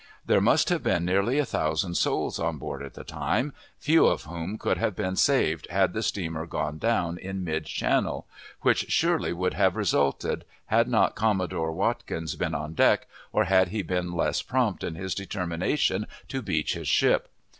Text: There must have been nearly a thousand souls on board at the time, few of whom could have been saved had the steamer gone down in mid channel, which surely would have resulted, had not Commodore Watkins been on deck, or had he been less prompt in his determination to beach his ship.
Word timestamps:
There 0.25 0.41
must 0.41 0.69
have 0.69 0.81
been 0.81 1.05
nearly 1.05 1.37
a 1.37 1.45
thousand 1.45 1.93
souls 1.93 2.39
on 2.39 2.57
board 2.57 2.81
at 2.81 2.95
the 2.95 3.03
time, 3.03 3.53
few 3.77 4.07
of 4.07 4.23
whom 4.23 4.57
could 4.57 4.79
have 4.79 4.95
been 4.95 5.15
saved 5.15 5.67
had 5.69 5.93
the 5.93 6.01
steamer 6.01 6.47
gone 6.47 6.79
down 6.79 7.19
in 7.19 7.43
mid 7.43 7.67
channel, 7.67 8.25
which 8.61 8.87
surely 8.89 9.31
would 9.31 9.53
have 9.53 9.75
resulted, 9.75 10.43
had 10.65 10.87
not 10.87 11.13
Commodore 11.13 11.71
Watkins 11.71 12.35
been 12.35 12.55
on 12.55 12.73
deck, 12.73 13.05
or 13.31 13.43
had 13.43 13.67
he 13.67 13.83
been 13.83 14.13
less 14.13 14.41
prompt 14.41 14.83
in 14.83 14.95
his 14.95 15.13
determination 15.13 16.07
to 16.29 16.41
beach 16.41 16.73
his 16.73 16.87
ship. 16.87 17.29